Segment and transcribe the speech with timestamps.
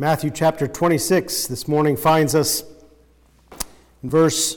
[0.00, 2.62] Matthew chapter 26 this morning finds us
[4.00, 4.56] in verse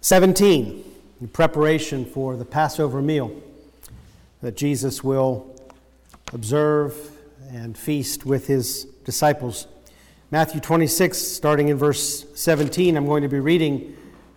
[0.00, 0.82] 17
[1.20, 3.42] in preparation for the Passover meal
[4.40, 5.54] that Jesus will
[6.32, 6.96] observe
[7.50, 9.66] and feast with his disciples.
[10.30, 13.94] Matthew 26, starting in verse 17, I'm going to be reading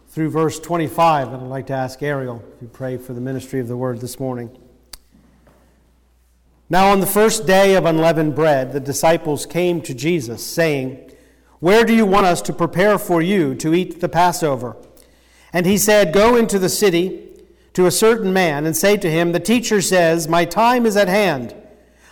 [0.09, 3.61] through verse 25, and I'd like to ask Ariel if you pray for the ministry
[3.61, 4.49] of the word this morning.
[6.69, 11.11] Now, on the first day of unleavened bread, the disciples came to Jesus, saying,
[11.59, 14.75] Where do you want us to prepare for you to eat the Passover?
[15.53, 17.23] And he said, Go into the city
[17.73, 21.07] to a certain man and say to him, The teacher says, My time is at
[21.07, 21.55] hand.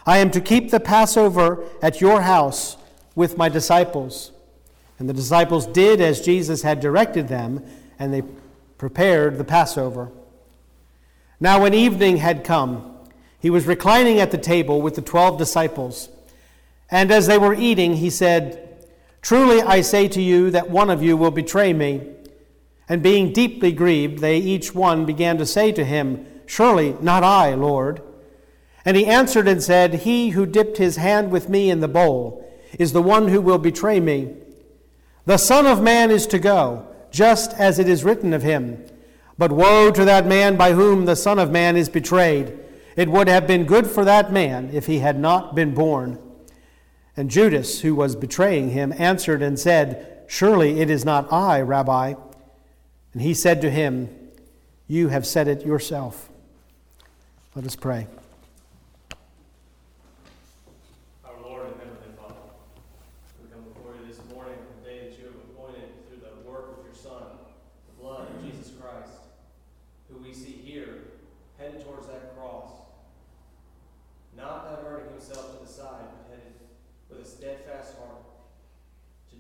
[0.06, 2.78] I am to keep the Passover at your house
[3.14, 4.32] with my disciples.
[5.00, 7.66] And the disciples did as Jesus had directed them,
[8.00, 8.24] and they
[8.78, 10.12] prepared the Passover.
[11.42, 12.95] Now, when evening had come,
[13.46, 16.10] he was reclining at the table with the twelve disciples.
[16.90, 18.88] And as they were eating, he said,
[19.22, 22.10] Truly I say to you that one of you will betray me.
[22.90, 27.54] And being deeply grieved, they each one began to say to him, Surely not I,
[27.54, 28.02] Lord.
[28.84, 32.52] And he answered and said, He who dipped his hand with me in the bowl
[32.80, 34.34] is the one who will betray me.
[35.26, 38.84] The Son of Man is to go, just as it is written of him.
[39.38, 42.62] But woe to that man by whom the Son of Man is betrayed.
[42.96, 46.20] It would have been good for that man if he had not been born.
[47.18, 52.14] And Judas, who was betraying him, answered and said, Surely it is not I, Rabbi.
[53.14, 54.10] And he said to him,
[54.88, 56.30] You have said it yourself.
[57.54, 58.08] Let us pray.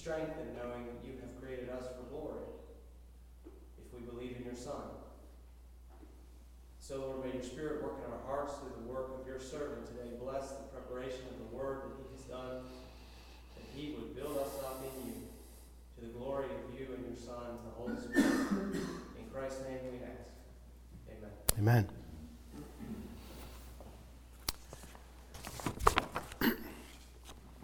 [0.00, 2.42] Strengthened knowing that you have created us for glory
[3.78, 4.96] if we believe in your Son.
[6.78, 9.86] So, Lord, may your Spirit work in our hearts through the work of your servant
[9.86, 10.16] today.
[10.18, 12.64] Bless the preparation of the word that he has done,
[13.56, 15.14] that he would build us up in you
[15.94, 18.82] to the glory of you and your Son, the Holy Spirit.
[19.20, 20.32] In Christ's name we ask.
[21.12, 21.86] Amen.
[21.86, 21.88] Amen.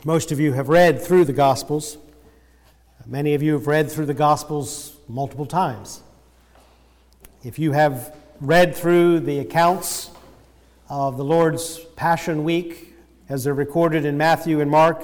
[0.06, 1.98] Most of you have read through the Gospels.
[3.06, 6.00] Many of you have read through the Gospels multiple times.
[7.42, 10.12] If you have read through the accounts
[10.88, 12.94] of the Lord's Passion Week
[13.28, 15.02] as they're recorded in Matthew and Mark,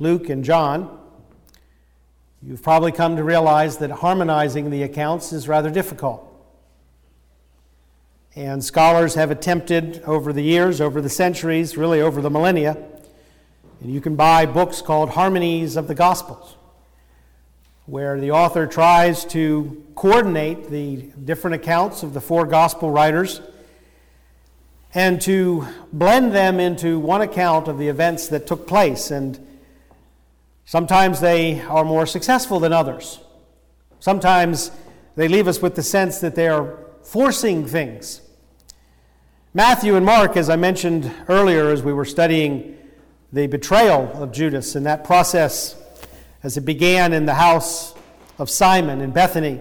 [0.00, 0.98] Luke and John,
[2.42, 6.28] you've probably come to realize that harmonizing the accounts is rather difficult.
[8.34, 12.88] And scholars have attempted over the years, over the centuries, really over the millennia,
[13.82, 16.56] and you can buy books called Harmonies of the Gospels
[17.86, 23.40] where the author tries to coordinate the different accounts of the four gospel writers
[24.94, 29.10] and to blend them into one account of the events that took place.
[29.10, 29.44] And
[30.64, 33.18] sometimes they are more successful than others.
[33.98, 34.70] Sometimes
[35.16, 38.20] they leave us with the sense that they are forcing things.
[39.54, 42.78] Matthew and Mark, as I mentioned earlier as we were studying
[43.32, 45.74] the betrayal of Judas and that process
[46.42, 47.94] as it began in the house
[48.38, 49.60] of Simon in Bethany,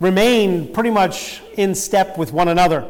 [0.00, 2.88] remain pretty much in step with one another.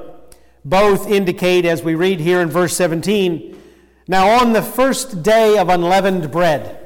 [0.64, 3.60] Both indicate, as we read here in verse 17,
[4.06, 6.78] now on the first day of unleavened bread,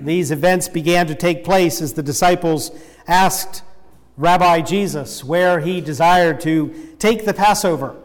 [0.00, 2.70] these events began to take place as the disciples
[3.06, 3.62] asked
[4.16, 7.96] Rabbi Jesus where he desired to take the Passover,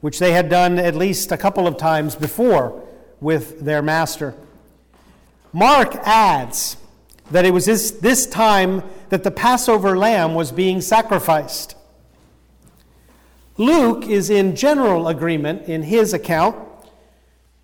[0.00, 2.85] which they had done at least a couple of times before
[3.20, 4.34] with their master.
[5.52, 6.76] Mark adds
[7.30, 11.74] that it was this, this time that the Passover lamb was being sacrificed.
[13.56, 16.56] Luke is in general agreement in his account.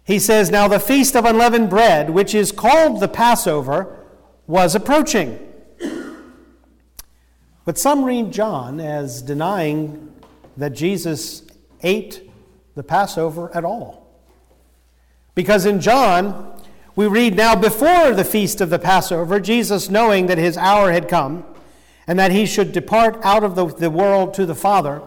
[0.05, 3.99] He says, Now the feast of unleavened bread, which is called the Passover,
[4.47, 5.39] was approaching.
[7.65, 10.13] But some read John as denying
[10.57, 11.45] that Jesus
[11.83, 12.29] ate
[12.75, 14.02] the Passover at all.
[15.35, 16.61] Because in John,
[16.95, 21.09] we read now before the feast of the Passover, Jesus, knowing that his hour had
[21.09, 21.45] come
[22.07, 25.01] and that he should depart out of the, the world to the Father,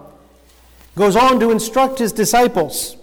[0.96, 2.96] goes on to instruct his disciples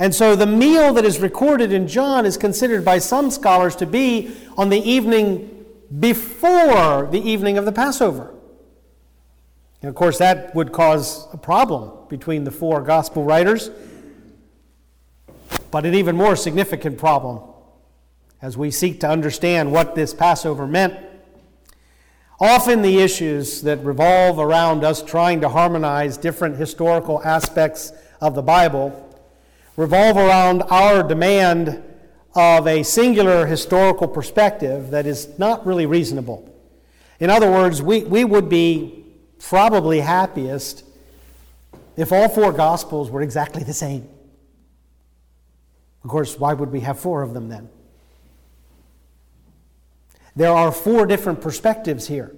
[0.00, 3.86] And so the meal that is recorded in John is considered by some scholars to
[3.86, 5.66] be on the evening
[5.98, 8.34] before the evening of the Passover.
[9.82, 13.70] And of course, that would cause a problem between the four gospel writers,
[15.70, 17.40] but an even more significant problem
[18.42, 20.98] as we seek to understand what this Passover meant.
[22.40, 28.42] Often, the issues that revolve around us trying to harmonize different historical aspects of the
[28.42, 29.06] Bible
[29.76, 31.82] revolve around our demand
[32.34, 36.46] of a singular historical perspective that is not really reasonable.
[37.18, 39.04] In other words, we, we would be
[39.38, 40.84] probably happiest
[41.96, 44.08] if all four Gospels were exactly the same.
[46.02, 47.68] Of course, why would we have four of them then?
[50.34, 52.34] There are four different perspectives here,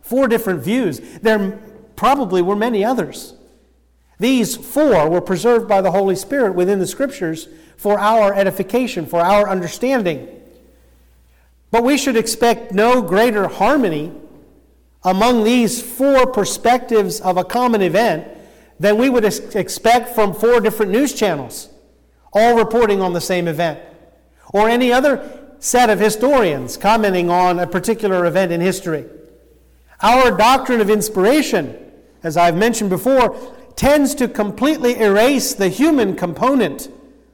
[0.00, 1.00] four different views.
[1.20, 1.60] There
[1.96, 3.34] probably were many others.
[4.18, 9.20] These four were preserved by the Holy Spirit within the Scriptures for our edification, for
[9.20, 10.28] our understanding.
[11.70, 14.12] But we should expect no greater harmony
[15.02, 18.28] among these four perspectives of a common event
[18.78, 21.68] than we would expect from four different news channels,
[22.32, 23.80] all reporting on the same event,
[24.52, 29.04] or any other set of historians commenting on a particular event in history.
[30.00, 31.92] Our doctrine of inspiration,
[32.22, 33.36] as I've mentioned before,
[33.76, 36.88] tends to completely erase the human component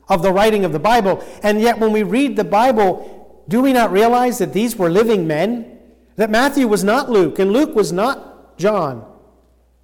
[0.08, 1.24] of the writing of the Bible.
[1.42, 5.26] And yet, when we read the Bible, do we not realize that these were living
[5.26, 5.78] men?
[6.16, 9.04] That Matthew was not Luke, and Luke was not John.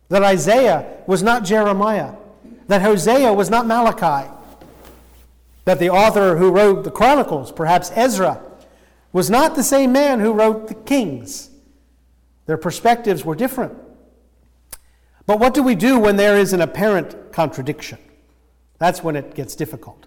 [0.09, 2.15] That Isaiah was not Jeremiah.
[2.69, 4.31] That Hosea was not Malachi.
[5.65, 8.43] That the author who wrote the Chronicles, perhaps Ezra,
[9.13, 11.51] was not the same man who wrote the Kings.
[12.47, 13.75] Their perspectives were different.
[15.27, 17.99] But what do we do when there is an apparent contradiction?
[18.79, 20.07] That's when it gets difficult.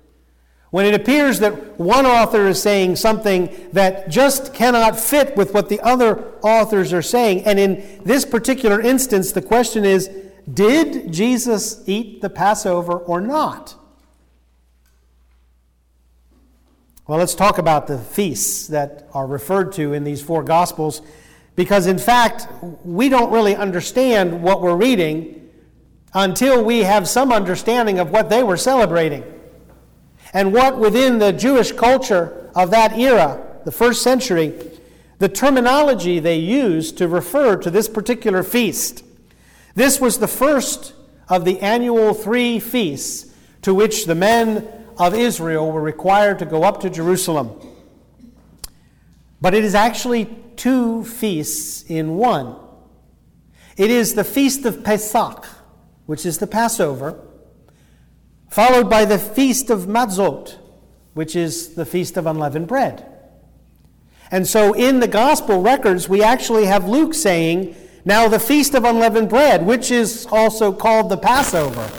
[0.69, 5.69] When it appears that one author is saying something that just cannot fit with what
[5.69, 7.45] the other authors are saying.
[7.45, 10.09] And in this particular instance, the question is
[10.53, 13.75] did Jesus eat the Passover or not?
[17.07, 21.01] Well, let's talk about the feasts that are referred to in these four Gospels.
[21.55, 22.47] Because, in fact,
[22.83, 25.49] we don't really understand what we're reading
[26.13, 29.23] until we have some understanding of what they were celebrating.
[30.33, 34.53] And what within the Jewish culture of that era, the first century,
[35.19, 39.05] the terminology they used to refer to this particular feast.
[39.75, 40.93] This was the first
[41.29, 44.67] of the annual three feasts to which the men
[44.97, 47.59] of Israel were required to go up to Jerusalem.
[49.39, 52.55] But it is actually two feasts in one.
[53.77, 55.45] It is the feast of Pesach,
[56.07, 57.19] which is the Passover,
[58.49, 60.57] followed by the feast of Matzot,
[61.13, 63.05] which is the feast of unleavened bread.
[64.31, 68.83] And so in the gospel records, we actually have Luke saying, Now the feast of
[68.83, 71.89] unleavened bread, which is also called the Passover.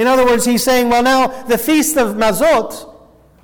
[0.00, 2.90] In other words, he's saying, Well, now the feast of Matzot,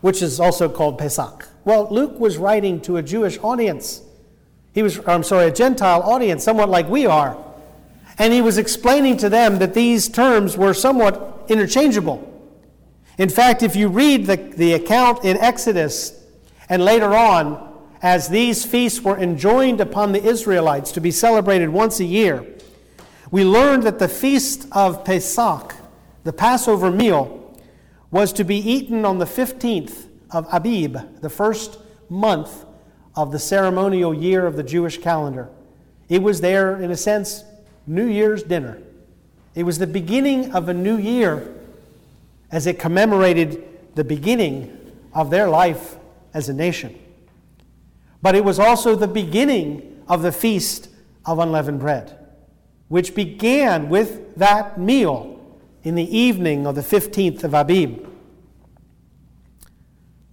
[0.00, 1.46] which is also called Pesach.
[1.66, 4.00] Well, Luke was writing to a Jewish audience.
[4.72, 7.36] He was, I'm sorry, a Gentile audience, somewhat like we are.
[8.18, 12.26] And he was explaining to them that these terms were somewhat interchangeable.
[13.18, 16.18] In fact, if you read the, the account in Exodus
[16.70, 17.70] and later on,
[18.00, 22.46] as these feasts were enjoined upon the Israelites to be celebrated once a year,
[23.30, 25.75] we learned that the feast of Pesach,
[26.26, 27.56] the Passover meal,
[28.11, 31.78] was to be eaten on the 15th of Abib, the first
[32.09, 32.64] month
[33.14, 35.49] of the ceremonial year of the Jewish calendar.
[36.09, 37.45] It was there, in a sense,
[37.87, 38.83] New Year's dinner.
[39.54, 41.54] It was the beginning of a new year
[42.50, 43.62] as it commemorated
[43.95, 44.76] the beginning
[45.14, 45.95] of their life
[46.35, 46.99] as a nation.
[48.21, 50.88] But it was also the beginning of the Feast
[51.25, 52.18] of Unleavened Bread,
[52.88, 55.36] which began with that meal
[55.87, 58.09] in the evening of the 15th of Abib.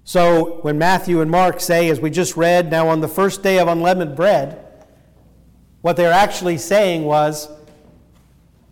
[0.04, 3.60] So when Matthew and Mark say, as we just read, now on the first day
[3.60, 4.66] of unleavened bread,
[5.82, 7.50] what they're actually saying was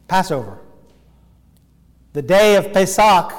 [0.08, 0.58] Passover.
[2.14, 3.32] The day of Pesach,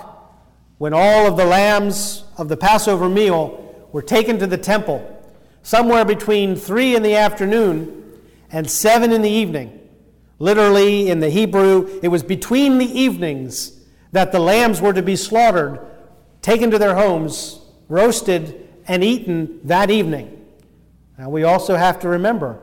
[0.78, 5.04] when all of the lambs of the Passover meal were taken to the temple,
[5.64, 8.20] somewhere between 3 in the afternoon
[8.52, 9.80] and 7 in the evening.
[10.42, 13.78] Literally, in the Hebrew, it was between the evenings
[14.10, 15.78] that the lambs were to be slaughtered,
[16.40, 20.44] taken to their homes, roasted, and eaten that evening.
[21.16, 22.58] Now, we also have to remember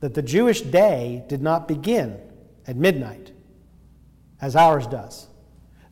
[0.00, 2.18] that the Jewish day did not begin
[2.66, 3.30] at midnight,
[4.40, 5.28] as ours does.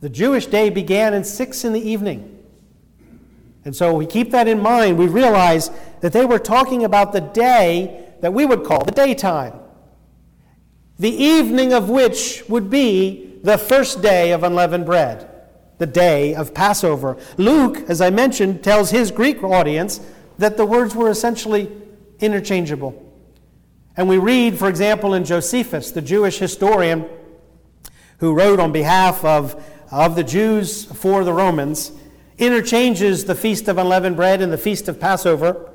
[0.01, 2.43] The Jewish day began at 6 in the evening.
[3.63, 4.97] And so we keep that in mind.
[4.97, 9.53] We realize that they were talking about the day that we would call the daytime,
[10.97, 15.29] the evening of which would be the first day of unleavened bread,
[15.77, 17.17] the day of Passover.
[17.37, 19.99] Luke, as I mentioned, tells his Greek audience
[20.37, 21.71] that the words were essentially
[22.19, 23.01] interchangeable.
[23.97, 27.07] And we read, for example, in Josephus, the Jewish historian
[28.19, 29.61] who wrote on behalf of,
[29.91, 31.91] of the Jews for the Romans,
[32.37, 35.71] interchanges the Feast of Unleavened Bread and the Feast of Passover.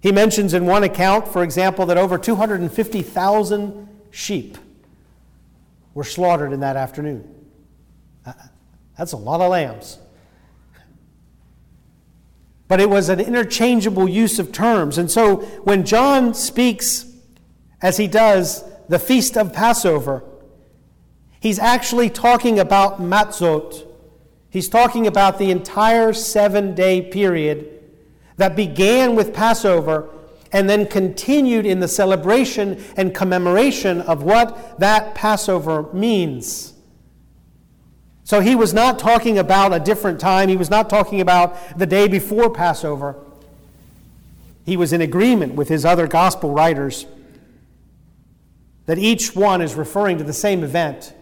[0.00, 4.56] He mentions in one account, for example, that over 250,000 sheep
[5.92, 7.28] were slaughtered in that afternoon.
[8.24, 8.32] Uh,
[8.96, 9.98] that's a lot of lambs.
[12.68, 14.98] But it was an interchangeable use of terms.
[14.98, 17.06] And so when John speaks,
[17.82, 20.24] as he does, the feast of Passover,
[21.40, 23.86] he's actually talking about matzot.
[24.48, 27.82] He's talking about the entire seven day period
[28.36, 30.08] that began with Passover
[30.54, 36.74] and then continued in the celebration and commemoration of what that Passover means.
[38.22, 40.48] So he was not talking about a different time.
[40.48, 43.16] He was not talking about the day before Passover.
[44.64, 47.04] He was in agreement with his other gospel writers
[48.86, 51.14] that each one is referring to the same event,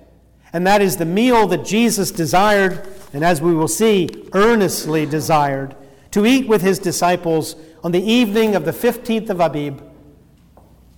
[0.53, 5.75] and that is the meal that Jesus desired, and as we will see, earnestly desired,
[6.11, 9.83] to eat with his disciples on the evening of the 15th of Abib,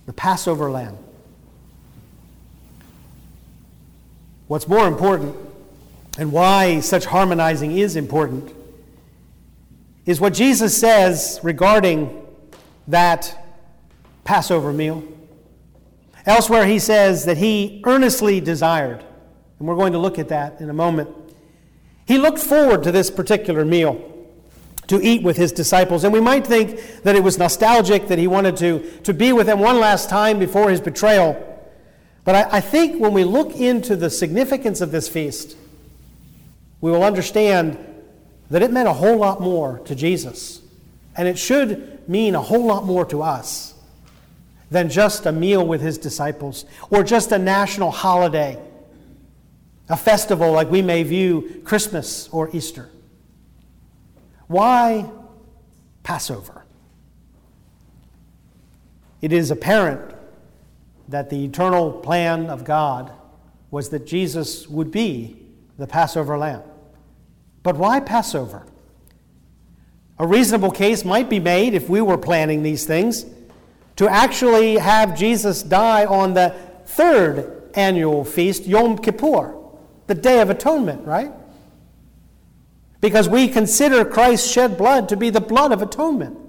[0.05, 0.97] the Passover lamb.
[4.47, 5.35] What's more important
[6.19, 8.53] and why such harmonizing is important
[10.05, 12.23] is what Jesus says regarding
[12.87, 13.43] that
[14.23, 15.03] Passover meal.
[16.27, 19.03] Elsewhere, he says that he earnestly desired,
[19.59, 21.09] and we're going to look at that in a moment.
[22.05, 24.14] He looked forward to this particular meal
[24.87, 26.03] to eat with his disciples.
[26.03, 29.47] And we might think that it was nostalgic, that he wanted to, to be with
[29.47, 31.41] them one last time before his betrayal.
[32.23, 35.55] But I, I think when we look into the significance of this feast,
[36.81, 37.77] we will understand
[38.49, 40.61] that it meant a whole lot more to Jesus.
[41.15, 43.73] And it should mean a whole lot more to us
[44.69, 48.59] than just a meal with his disciples or just a national holiday,
[49.89, 52.89] a festival like we may view Christmas or Easter.
[54.47, 55.09] Why
[56.03, 56.65] Passover?
[59.21, 60.15] It is apparent
[61.07, 63.11] that the eternal plan of God
[63.71, 65.37] was that Jesus would be
[65.77, 66.61] the Passover lamb.
[67.63, 68.65] But why Passover?
[70.19, 73.25] A reasonable case might be made if we were planning these things
[73.95, 79.55] to actually have Jesus die on the third annual feast, Yom Kippur,
[80.07, 81.31] the Day of Atonement, right?
[83.05, 86.39] Because we consider Christ's shed blood to be the blood of atonement.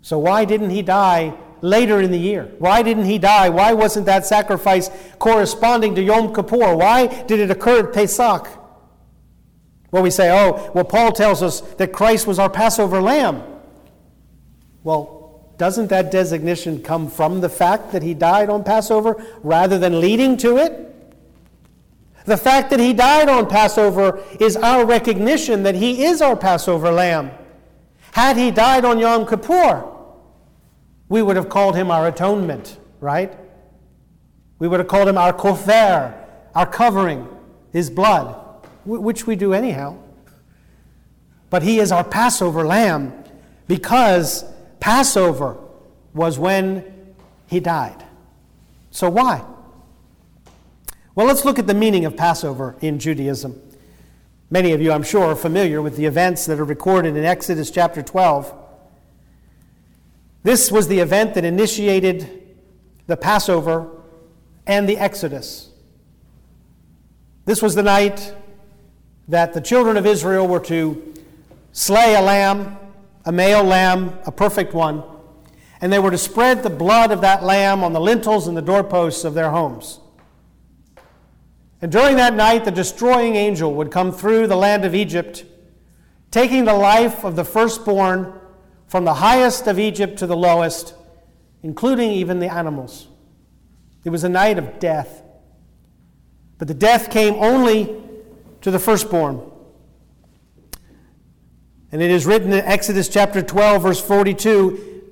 [0.00, 2.50] So, why didn't he die later in the year?
[2.58, 3.50] Why didn't he die?
[3.50, 4.88] Why wasn't that sacrifice
[5.18, 6.74] corresponding to Yom Kippur?
[6.74, 8.48] Why did it occur at Pesach?
[9.90, 13.42] Well, we say, oh, well, Paul tells us that Christ was our Passover lamb.
[14.84, 20.00] Well, doesn't that designation come from the fact that he died on Passover rather than
[20.00, 20.93] leading to it?
[22.24, 26.90] The fact that he died on Passover is our recognition that he is our Passover
[26.90, 27.30] lamb.
[28.12, 29.84] Had he died on Yom Kippur,
[31.08, 33.36] we would have called him our atonement, right?
[34.58, 36.14] We would have called him our kofer,
[36.54, 37.28] our covering,
[37.72, 38.40] his blood,
[38.84, 39.98] which we do anyhow.
[41.50, 43.12] But he is our Passover lamb
[43.68, 44.44] because
[44.80, 45.58] Passover
[46.14, 47.14] was when
[47.48, 48.02] he died.
[48.90, 49.44] So why?
[51.14, 53.60] Well, let's look at the meaning of Passover in Judaism.
[54.50, 57.70] Many of you, I'm sure, are familiar with the events that are recorded in Exodus
[57.70, 58.52] chapter 12.
[60.42, 62.56] This was the event that initiated
[63.06, 63.88] the Passover
[64.66, 65.70] and the Exodus.
[67.44, 68.34] This was the night
[69.28, 71.14] that the children of Israel were to
[71.70, 72.76] slay a lamb,
[73.24, 75.04] a male lamb, a perfect one,
[75.80, 78.62] and they were to spread the blood of that lamb on the lintels and the
[78.62, 80.00] doorposts of their homes.
[81.80, 85.44] And during that night, the destroying angel would come through the land of Egypt,
[86.30, 88.32] taking the life of the firstborn
[88.86, 90.94] from the highest of Egypt to the lowest,
[91.62, 93.08] including even the animals.
[94.04, 95.22] It was a night of death.
[96.58, 97.94] But the death came only
[98.60, 99.50] to the firstborn.
[101.90, 105.02] And it is written in Exodus chapter 12, verse 42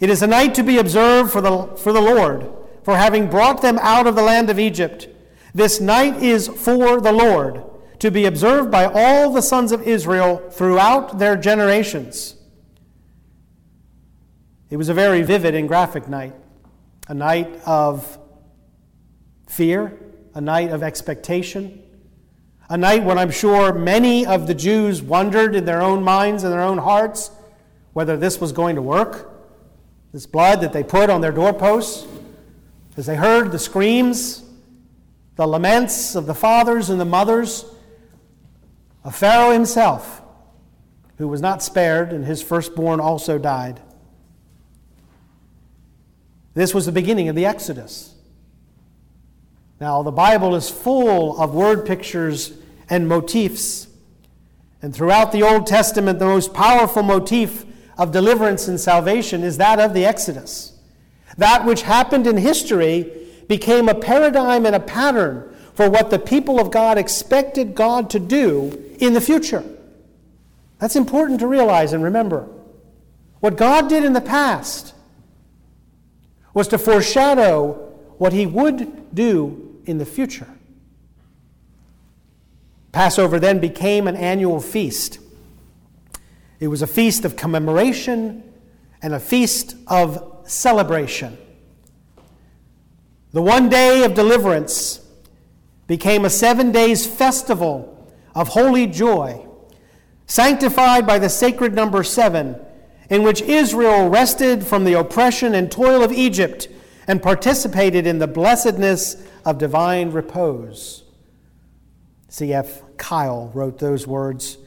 [0.00, 2.50] It is a night to be observed for the, for the Lord,
[2.82, 5.08] for having brought them out of the land of Egypt
[5.54, 7.62] This night is for the Lord,
[7.98, 12.36] to be observed by all the sons of Israel throughout their generations.
[14.70, 16.34] It was a very vivid and graphic night,
[17.06, 18.18] a night of
[19.46, 19.98] fear,
[20.34, 21.82] a night of expectation,
[22.70, 26.52] a night when I'm sure many of the Jews wondered in their own minds and
[26.52, 27.30] their own hearts
[27.92, 29.30] whether this was going to work.
[30.12, 32.06] This blood that they put on their doorposts,
[32.96, 34.42] as they heard the screams,
[35.42, 37.64] the laments of the fathers and the mothers
[39.02, 40.22] of Pharaoh himself,
[41.18, 43.80] who was not spared, and his firstborn also died.
[46.54, 48.14] This was the beginning of the Exodus.
[49.80, 52.52] Now, the Bible is full of word pictures
[52.88, 53.88] and motifs.
[54.80, 57.64] And throughout the Old Testament, the most powerful motif
[57.98, 60.78] of deliverance and salvation is that of the Exodus.
[61.36, 63.10] That which happened in history
[63.48, 68.18] became a paradigm and a pattern for what the people of God expected God to
[68.18, 69.64] do in the future.
[70.78, 72.48] That's important to realize and remember.
[73.40, 74.94] What God did in the past
[76.54, 80.48] was to foreshadow what he would do in the future.
[82.92, 85.18] Passover then became an annual feast.
[86.60, 88.44] It was a feast of commemoration
[89.00, 91.38] and a feast of celebration.
[93.32, 95.00] The one day of deliverance
[95.86, 99.46] became a seven days festival of holy joy,
[100.26, 102.56] sanctified by the sacred number seven,
[103.08, 106.68] in which Israel rested from the oppression and toil of Egypt
[107.06, 111.04] and participated in the blessedness of divine repose.
[112.28, 112.82] C.F.
[112.96, 114.58] Keil wrote those words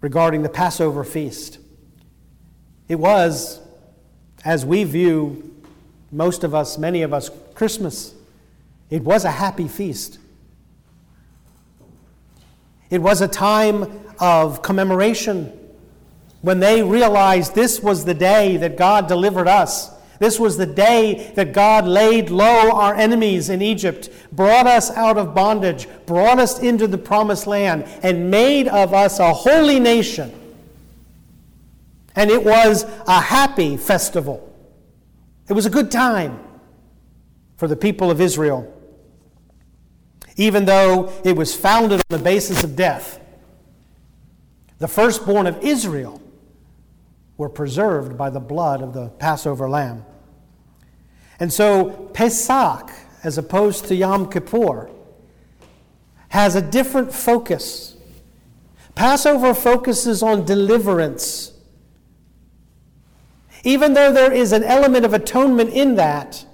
[0.00, 1.58] regarding the Passover feast.
[2.88, 3.60] It was,
[4.44, 5.51] as we view
[6.12, 8.14] most of us, many of us, Christmas.
[8.90, 10.18] It was a happy feast.
[12.90, 15.58] It was a time of commemoration
[16.42, 19.90] when they realized this was the day that God delivered us.
[20.18, 25.16] This was the day that God laid low our enemies in Egypt, brought us out
[25.16, 30.32] of bondage, brought us into the promised land, and made of us a holy nation.
[32.14, 34.51] And it was a happy festival.
[35.48, 36.38] It was a good time
[37.56, 38.72] for the people of Israel,
[40.36, 43.20] even though it was founded on the basis of death.
[44.78, 46.20] The firstborn of Israel
[47.36, 50.04] were preserved by the blood of the Passover lamb.
[51.38, 52.90] And so Pesach,
[53.24, 54.90] as opposed to Yom Kippur,
[56.28, 57.96] has a different focus.
[58.94, 61.51] Passover focuses on deliverance.
[63.64, 66.44] Even though there is an element of atonement in that,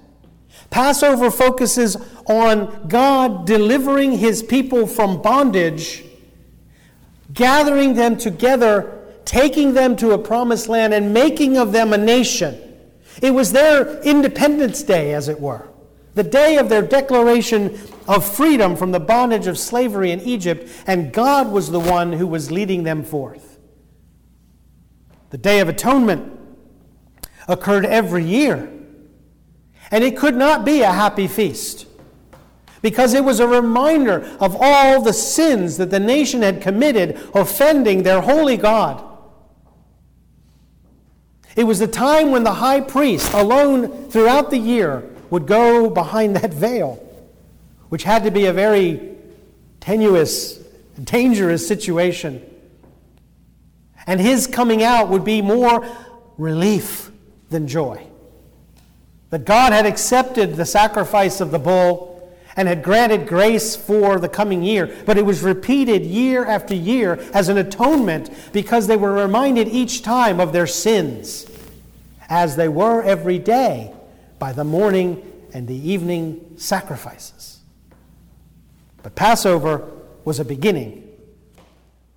[0.69, 6.05] Passover focuses on God delivering his people from bondage,
[7.33, 12.57] gathering them together, taking them to a promised land, and making of them a nation.
[13.21, 15.67] It was their Independence Day, as it were,
[16.13, 21.11] the day of their declaration of freedom from the bondage of slavery in Egypt, and
[21.11, 23.57] God was the one who was leading them forth.
[25.31, 26.38] The Day of Atonement
[27.49, 28.71] occurred every year
[29.91, 31.87] and it could not be a happy feast
[32.81, 38.03] because it was a reminder of all the sins that the nation had committed, offending
[38.03, 39.05] their holy God.
[41.55, 46.37] It was the time when the high priest, alone throughout the year, would go behind
[46.37, 47.05] that veil,
[47.89, 49.15] which had to be a very
[49.81, 50.57] tenuous,
[51.03, 52.41] dangerous situation.
[54.07, 55.85] And his coming out would be more
[56.37, 57.11] relief
[57.49, 58.09] than joy
[59.29, 62.07] that God had accepted the sacrifice of the bull
[62.55, 64.93] and had granted grace for the coming year.
[65.05, 70.01] But it was repeated year after year as an atonement because they were reminded each
[70.01, 71.45] time of their sins,
[72.27, 73.93] as they were every day
[74.39, 77.59] by the morning and the evening sacrifices.
[79.03, 79.87] But Passover
[80.25, 81.07] was a beginning,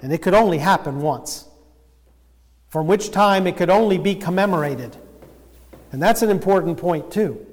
[0.01, 1.47] and it could only happen once,
[2.69, 4.97] from which time it could only be commemorated
[5.93, 7.47] and that's an important point, too.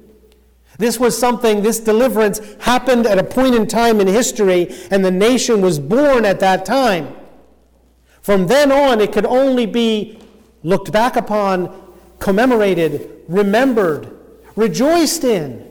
[0.78, 5.10] This was something, this deliverance happened at a point in time in history, and the
[5.10, 7.14] nation was born at that time.
[8.22, 10.18] From then on, it could only be
[10.62, 14.16] looked back upon, commemorated, remembered,
[14.56, 15.66] rejoiced in.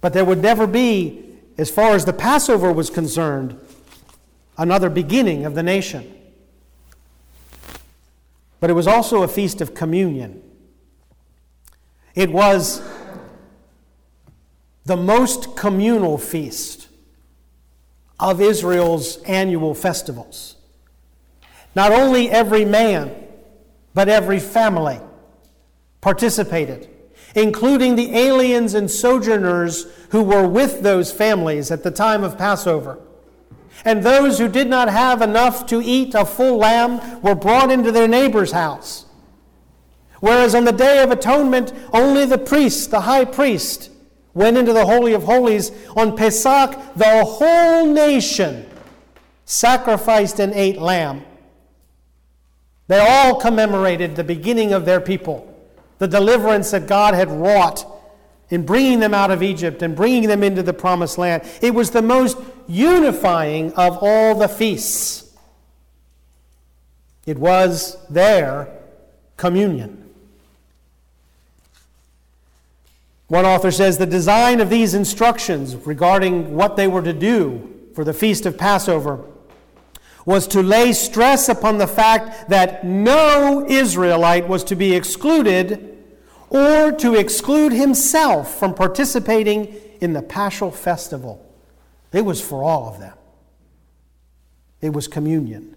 [0.00, 3.58] But there would never be, as far as the Passover was concerned,
[4.56, 6.14] another beginning of the nation.
[8.60, 10.42] But it was also a feast of communion.
[12.14, 12.82] It was
[14.84, 16.88] the most communal feast
[18.18, 20.56] of Israel's annual festivals.
[21.74, 23.14] Not only every man,
[23.94, 25.00] but every family
[26.00, 26.88] participated,
[27.34, 32.98] including the aliens and sojourners who were with those families at the time of Passover.
[33.84, 37.92] And those who did not have enough to eat a full lamb were brought into
[37.92, 39.06] their neighbor's house.
[40.20, 43.90] Whereas on the Day of Atonement, only the priest, the high priest,
[44.34, 45.72] went into the Holy of Holies.
[45.96, 48.66] On Pesach, the whole nation
[49.44, 51.24] sacrificed and ate lamb.
[52.86, 55.46] They all commemorated the beginning of their people,
[55.98, 57.86] the deliverance that God had wrought
[58.50, 61.44] in bringing them out of Egypt and bringing them into the promised land.
[61.62, 65.36] It was the most unifying of all the feasts.
[67.26, 68.68] It was their
[69.36, 69.99] communion.
[73.30, 78.02] One author says the design of these instructions regarding what they were to do for
[78.02, 79.24] the feast of Passover
[80.26, 85.96] was to lay stress upon the fact that no Israelite was to be excluded
[86.48, 91.54] or to exclude himself from participating in the Paschal festival.
[92.12, 93.16] It was for all of them.
[94.80, 95.76] It was communion.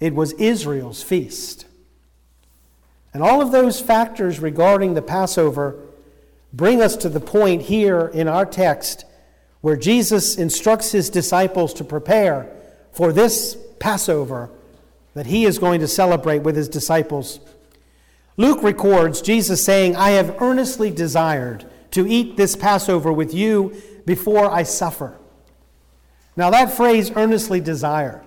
[0.00, 1.66] It was Israel's feast.
[3.12, 5.83] And all of those factors regarding the Passover
[6.54, 9.04] bring us to the point here in our text
[9.60, 12.48] where Jesus instructs his disciples to prepare
[12.92, 14.50] for this Passover
[15.14, 17.40] that he is going to celebrate with his disciples.
[18.36, 24.50] Luke records Jesus saying, I have earnestly desired to eat this Passover with you before
[24.50, 25.16] I suffer.
[26.36, 28.24] Now, that phrase, earnestly desire,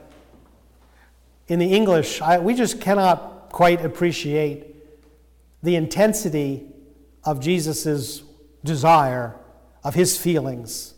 [1.47, 4.75] in the English, I, we just cannot quite appreciate
[5.63, 6.73] the intensity
[7.27, 8.23] of Jesus'
[8.63, 9.35] desire,
[9.83, 10.93] of his feelings.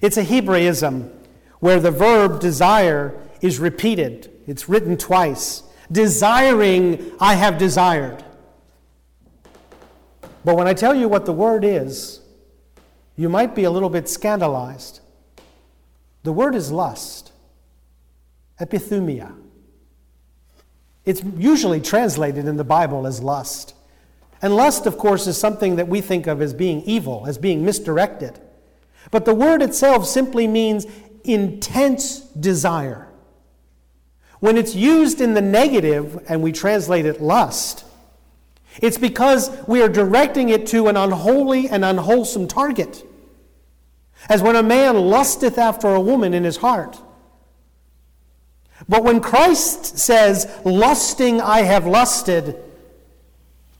[0.00, 1.12] It's a Hebraism
[1.60, 5.62] where the verb desire is repeated, it's written twice.
[5.92, 8.24] Desiring, I have desired.
[10.46, 12.20] But when I tell you what the word is,
[13.14, 15.00] you might be a little bit scandalized.
[16.22, 17.32] The word is lust,
[18.58, 19.34] epithumia.
[21.04, 23.74] It's usually translated in the Bible as lust.
[24.44, 27.64] And lust, of course, is something that we think of as being evil, as being
[27.64, 28.38] misdirected.
[29.10, 30.84] But the word itself simply means
[31.24, 33.08] intense desire.
[34.40, 37.86] When it's used in the negative and we translate it lust,
[38.82, 43.02] it's because we are directing it to an unholy and unwholesome target.
[44.28, 47.00] As when a man lusteth after a woman in his heart.
[48.90, 52.60] But when Christ says, lusting I have lusted,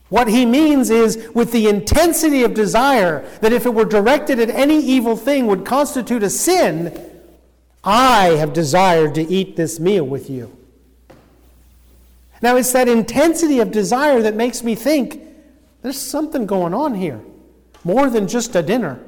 [0.09, 4.49] what he means is with the intensity of desire that if it were directed at
[4.49, 7.11] any evil thing would constitute a sin,
[7.83, 10.55] I have desired to eat this meal with you.
[12.41, 15.21] Now, it's that intensity of desire that makes me think
[15.81, 17.21] there's something going on here,
[17.83, 18.99] more than just a dinner,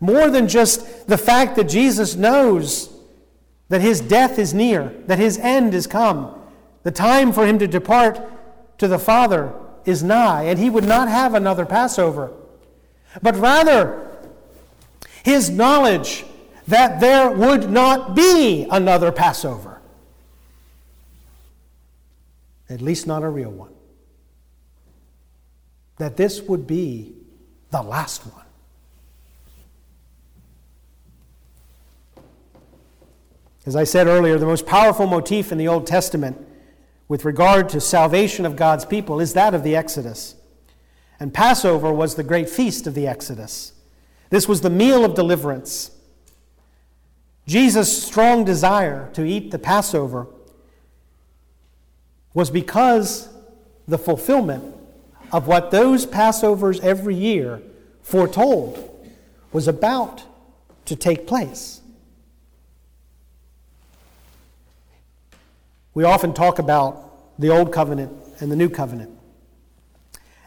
[0.00, 2.92] more than just the fact that Jesus knows
[3.68, 6.34] that his death is near, that his end is come,
[6.82, 8.20] the time for him to depart
[8.78, 9.52] to the Father
[9.84, 12.32] is nigh, and he would not have another Passover.
[13.22, 14.16] But rather,
[15.24, 16.24] his knowledge
[16.68, 19.80] that there would not be another Passover.
[22.68, 23.72] At least not a real one.
[25.98, 27.14] That this would be
[27.70, 28.44] the last one.
[33.64, 36.36] As I said earlier, the most powerful motif in the Old Testament
[37.08, 40.34] with regard to salvation of God's people is that of the Exodus.
[41.20, 43.72] And Passover was the great feast of the Exodus.
[44.30, 45.90] This was the meal of deliverance.
[47.46, 50.26] Jesus' strong desire to eat the Passover
[52.34, 53.28] was because
[53.86, 54.74] the fulfillment
[55.32, 57.62] of what those Passovers every year
[58.02, 58.92] foretold
[59.52, 60.22] was about
[60.86, 61.80] to take place.
[65.96, 69.18] We often talk about the Old Covenant and the New Covenant.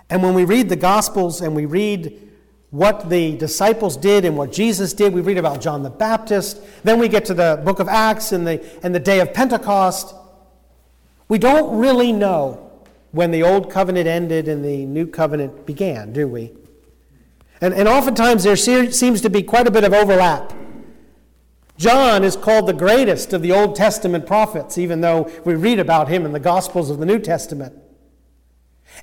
[0.07, 2.29] And when we read the Gospels and we read
[2.69, 5.11] what the disciples did and what Jesus did.
[5.11, 6.61] We read about John the Baptist.
[6.83, 10.13] Then we get to the book of Acts and the, and the day of Pentecost.
[11.29, 12.71] We don't really know
[13.09, 16.51] when the old covenant ended and the new covenant began, do we?
[17.59, 20.53] And, and oftentimes there seems to be quite a bit of overlap.
[21.79, 26.09] John is called the greatest of the Old Testament prophets, even though we read about
[26.09, 27.73] him in the Gospels of the New Testament.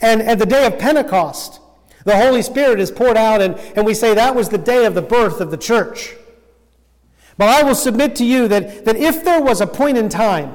[0.02, 1.58] And at the day of Pentecost,
[2.04, 4.94] the Holy Spirit is poured out, and, and we say that was the day of
[4.94, 6.14] the birth of the church.
[7.38, 10.54] But I will submit to you that, that if there was a point in time,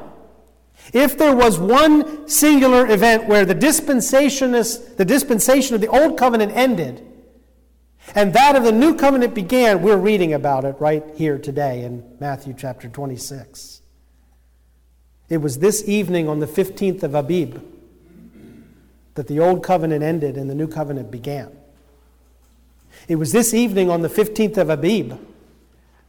[0.93, 6.51] if there was one singular event where the dispensationist, the dispensation of the old covenant
[6.55, 7.03] ended,
[8.15, 12.03] and that of the new covenant began, we're reading about it right here today in
[12.19, 13.81] Matthew chapter 26.
[15.29, 17.63] It was this evening on the 15th of Abib
[19.15, 21.55] that the old covenant ended and the new covenant began.
[23.07, 25.13] It was this evening on the 15th of Abib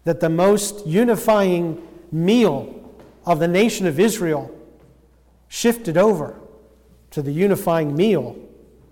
[0.05, 4.51] that the most unifying meal of the nation of Israel
[5.49, 6.41] shifted over
[7.11, 8.37] to the unifying meal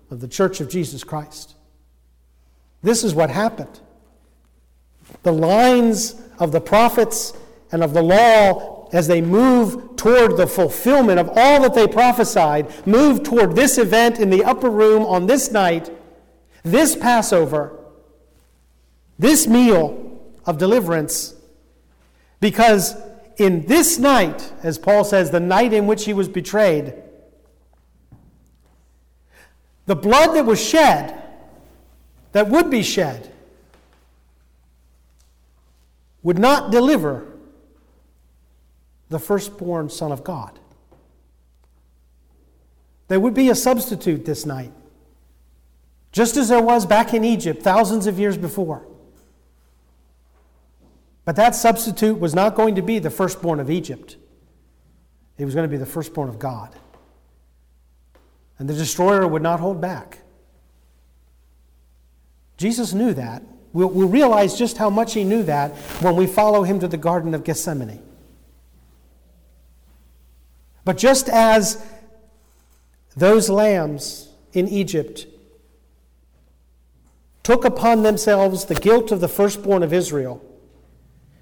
[0.09, 1.55] of the Church of Jesus Christ.
[2.83, 3.79] This is what happened.
[5.23, 7.33] The lines of the prophets
[7.71, 12.87] and of the law, as they move toward the fulfillment of all that they prophesied,
[12.87, 15.89] move toward this event in the upper room on this night,
[16.63, 17.77] this Passover,
[19.19, 21.35] this meal of deliverance,
[22.39, 22.95] because
[23.37, 26.93] in this night, as Paul says, the night in which he was betrayed,
[29.85, 31.20] the blood that was shed,
[32.31, 33.31] that would be shed,
[36.23, 37.27] would not deliver
[39.09, 40.59] the firstborn Son of God.
[43.07, 44.71] There would be a substitute this night,
[46.11, 48.87] just as there was back in Egypt thousands of years before.
[51.25, 54.15] But that substitute was not going to be the firstborn of Egypt,
[55.37, 56.73] it was going to be the firstborn of God.
[58.59, 60.19] And the destroyer would not hold back.
[62.61, 63.41] Jesus knew that.
[63.73, 66.95] We'll, we'll, realize just how much he knew that when we follow him to the
[66.95, 68.03] Garden of Gethsemane.
[70.85, 71.83] But just as
[73.17, 75.25] those lambs in Egypt
[77.41, 80.39] took upon themselves the guilt of the firstborn of Israel,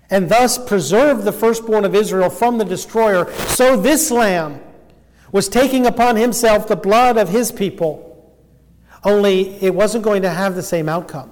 [0.09, 4.61] and thus preserved the firstborn of Israel from the destroyer, so this lamb
[5.33, 8.08] was taking upon himself the blood of his people,
[9.03, 11.31] only it wasn't going to have the same outcome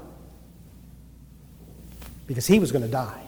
[2.25, 3.21] because he was going to die.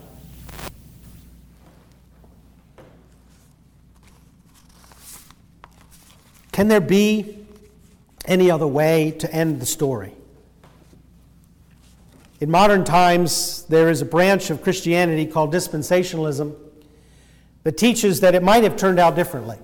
[6.51, 7.37] Can there be
[8.25, 10.13] any other way to end the story?
[12.41, 16.55] In modern times, there is a branch of Christianity called dispensationalism
[17.63, 19.57] that teaches that it might have turned out differently.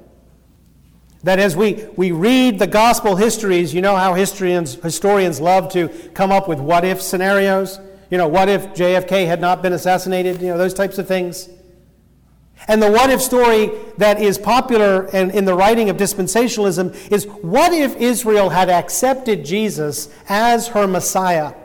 [1.26, 5.88] That as we, we read the gospel histories, you know how historians, historians love to
[6.14, 7.80] come up with what if scenarios?
[8.12, 10.40] You know, what if JFK had not been assassinated?
[10.40, 11.50] You know, those types of things.
[12.68, 17.26] And the what if story that is popular in, in the writing of dispensationalism is
[17.26, 21.56] what if Israel had accepted Jesus as her Messiah?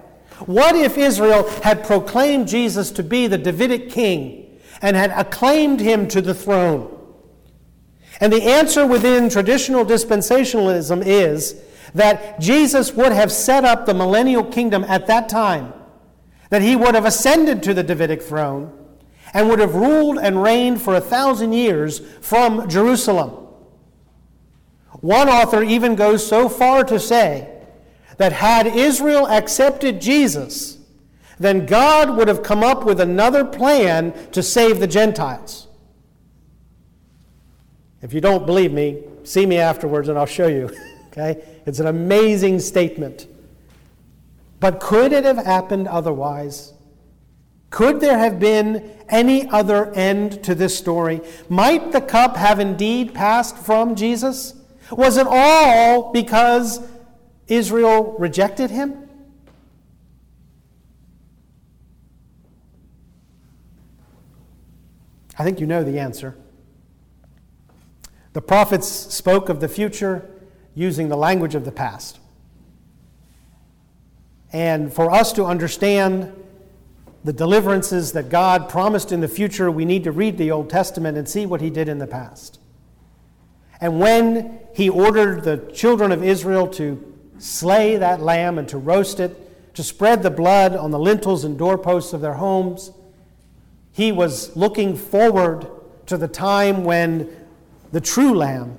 [0.47, 6.09] What if Israel had proclaimed Jesus to be the Davidic king and had acclaimed him
[6.09, 6.97] to the throne?
[8.21, 11.57] And the answer within traditional dispensationalism is
[11.95, 15.73] that Jesus would have set up the millennial kingdom at that time,
[16.51, 18.77] that he would have ascended to the Davidic throne
[19.33, 23.31] and would have ruled and reigned for a thousand years from Jerusalem.
[25.01, 27.49] One author even goes so far to say
[28.19, 30.79] that had Israel accepted Jesus,
[31.39, 35.69] then God would have come up with another plan to save the Gentiles.
[38.03, 40.71] If you don't believe me, see me afterwards and I'll show you.
[41.09, 41.45] okay?
[41.67, 43.27] It's an amazing statement.
[44.59, 46.73] But could it have happened otherwise?
[47.71, 51.21] Could there have been any other end to this story?
[51.49, 54.55] Might the cup have indeed passed from Jesus?
[54.91, 56.81] Was it all because
[57.47, 59.09] Israel rejected him?
[65.39, 66.37] I think you know the answer.
[68.33, 70.29] The prophets spoke of the future
[70.75, 72.19] using the language of the past.
[74.53, 76.33] And for us to understand
[77.25, 81.19] the deliverances that God promised in the future, we need to read the Old Testament
[81.19, 82.59] and see what He did in the past.
[83.81, 89.21] And when He ordered the children of Israel to slay that lamb and to roast
[89.21, 92.93] it, to spread the blood on the lintels and doorposts of their homes.
[93.93, 95.67] He was looking forward
[96.07, 97.29] to the time when
[97.93, 98.79] the true lamb,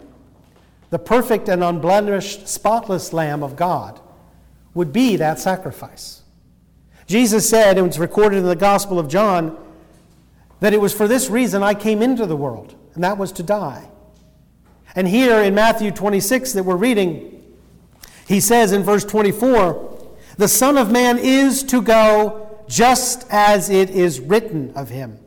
[0.90, 4.00] the perfect and unblemished, spotless lamb of God,
[4.74, 6.22] would be that sacrifice.
[7.08, 9.58] Jesus said, and it's recorded in the Gospel of John,
[10.62, 13.44] that it was for this reason I came into the world, and that was to
[13.44, 13.90] die.
[14.96, 17.44] And here in Matthew 26 that we're reading,
[18.28, 23.90] he says in verse 24, The Son of Man is to go just as it
[23.90, 25.20] is written of him.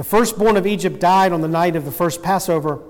[0.00, 2.80] The firstborn of Egypt died on the night of the first Passover,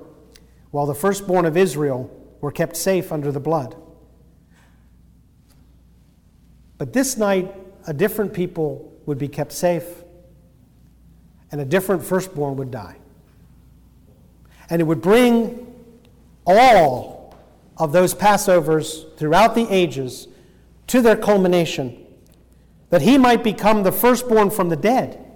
[0.71, 2.09] while the firstborn of Israel
[2.41, 3.75] were kept safe under the blood.
[6.79, 7.53] But this night,
[7.85, 10.05] a different people would be kept safe,
[11.51, 12.99] and a different firstborn would die.
[14.69, 15.67] And it would bring
[16.47, 17.35] all
[17.77, 20.29] of those Passovers throughout the ages
[20.87, 22.07] to their culmination,
[22.91, 25.27] that he might become the firstborn from the dead,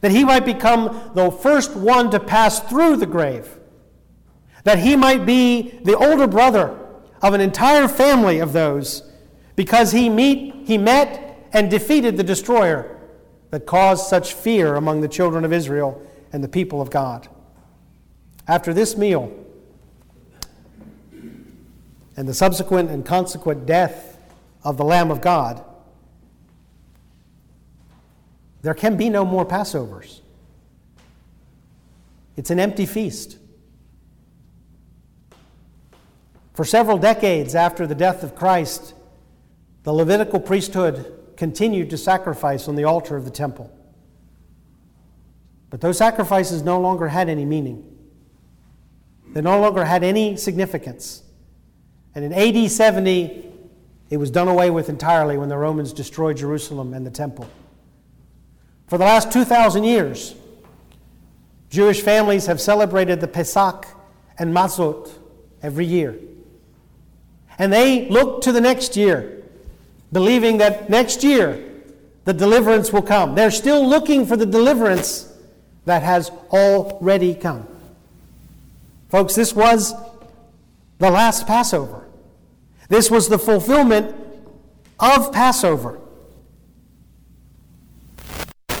[0.00, 3.58] that he might become the first one to pass through the grave,
[4.64, 6.78] that he might be the older brother
[7.22, 9.02] of an entire family of those,
[9.56, 12.96] because he, meet, he met and defeated the destroyer
[13.50, 16.00] that caused such fear among the children of Israel
[16.32, 17.28] and the people of God.
[18.46, 19.32] After this meal,
[22.16, 24.18] and the subsequent and consequent death
[24.64, 25.64] of the Lamb of God,
[28.62, 30.20] there can be no more Passovers.
[32.36, 33.38] It's an empty feast.
[36.54, 38.94] For several decades after the death of Christ,
[39.84, 43.72] the Levitical priesthood continued to sacrifice on the altar of the temple.
[45.70, 47.96] But those sacrifices no longer had any meaning,
[49.34, 51.22] they no longer had any significance.
[52.14, 53.52] And in AD 70,
[54.10, 57.48] it was done away with entirely when the Romans destroyed Jerusalem and the temple.
[58.88, 60.34] For the last 2,000 years,
[61.70, 63.86] Jewish families have celebrated the Pesach
[64.38, 65.10] and Matzot
[65.62, 66.18] every year.
[67.58, 69.42] And they look to the next year,
[70.10, 71.62] believing that next year
[72.24, 73.34] the deliverance will come.
[73.34, 75.32] They're still looking for the deliverance
[75.84, 77.66] that has already come.
[79.10, 79.94] Folks, this was
[80.98, 82.06] the last Passover.
[82.88, 84.14] This was the fulfillment
[84.98, 86.00] of Passover.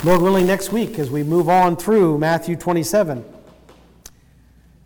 [0.04, 3.24] Lord willing, next week, as we move on through Matthew 27,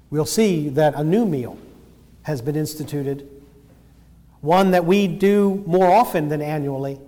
[0.09, 1.59] we'll see that a new meal
[2.22, 3.29] has been instituted,
[4.40, 6.98] one that we do more often than annually,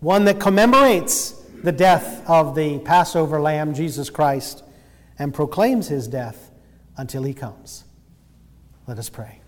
[0.00, 1.30] one that commemorates
[1.64, 4.62] the death of the Passover lamb, Jesus Christ,
[5.18, 6.50] and proclaims his death
[6.98, 7.84] until he comes.
[8.86, 9.39] Let us pray.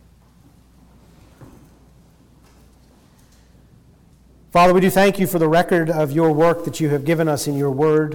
[4.53, 7.27] Father, we do thank you for the record of your work that you have given
[7.27, 8.13] us in your word.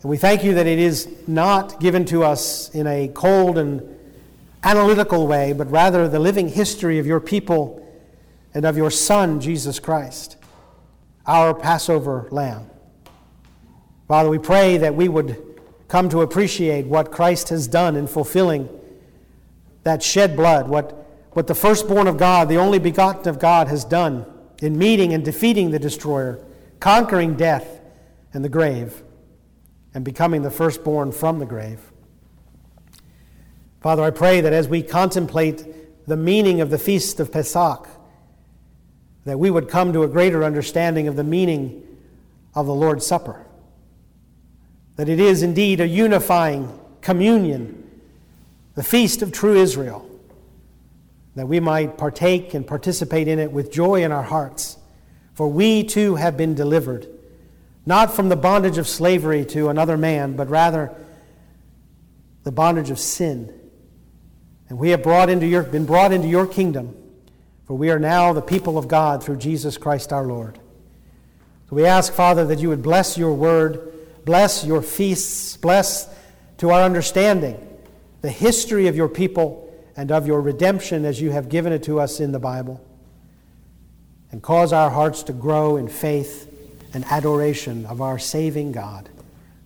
[0.00, 3.82] And we thank you that it is not given to us in a cold and
[4.64, 7.86] analytical way, but rather the living history of your people
[8.54, 10.38] and of your Son, Jesus Christ,
[11.26, 12.70] our Passover lamb.
[14.08, 18.70] Father, we pray that we would come to appreciate what Christ has done in fulfilling
[19.82, 20.92] that shed blood, what,
[21.32, 24.24] what the firstborn of God, the only begotten of God, has done
[24.60, 26.44] in meeting and defeating the destroyer,
[26.80, 27.80] conquering death
[28.32, 29.02] and the grave,
[29.94, 31.80] and becoming the firstborn from the grave.
[33.80, 37.88] Father, I pray that as we contemplate the meaning of the feast of Pesach,
[39.24, 41.82] that we would come to a greater understanding of the meaning
[42.54, 43.44] of the Lord's Supper.
[44.96, 47.90] That it is indeed a unifying communion,
[48.74, 50.05] the feast of true Israel
[51.36, 54.78] that we might partake and participate in it with joy in our hearts.
[55.34, 57.06] For we too have been delivered,
[57.84, 60.94] not from the bondage of slavery to another man, but rather
[62.42, 63.52] the bondage of sin.
[64.70, 66.96] And we have brought into your, been brought into your kingdom,
[67.66, 70.58] for we are now the people of God through Jesus Christ our Lord.
[71.68, 73.92] So we ask, Father, that you would bless your word,
[74.24, 76.08] bless your feasts, bless
[76.58, 77.62] to our understanding
[78.22, 79.65] the history of your people
[79.96, 82.84] and of your redemption as you have given it to us in the Bible.
[84.30, 86.52] And cause our hearts to grow in faith
[86.92, 89.08] and adoration of our saving God.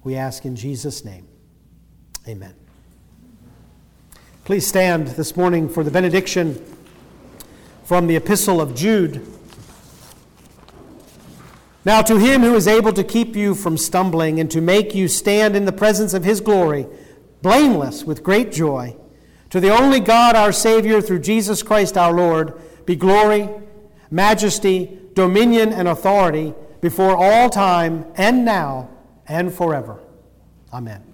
[0.05, 1.27] We ask in Jesus' name.
[2.29, 2.55] Amen.
[4.45, 6.65] Please stand this morning for the benediction
[7.85, 9.27] from the Epistle of Jude.
[11.85, 15.09] Now, to him who is able to keep you from stumbling and to make you
[15.09, 16.87] stand in the presence of his glory,
[17.43, 18.97] blameless with great joy
[19.51, 22.55] to the only God, our Savior, through Jesus Christ our Lord,
[22.87, 23.49] be glory,
[24.11, 28.89] majesty, dominion, and authority before all time and now
[29.27, 29.99] and forever.
[30.73, 31.10] Amen.